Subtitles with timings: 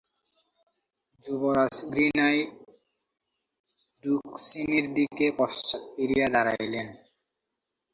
[1.25, 2.41] যুবরাজ ঘৃণায়
[4.03, 6.87] রুক্মিণীর দিকে পশ্চাৎ ফিরিয়া দাঁড়াইলেন।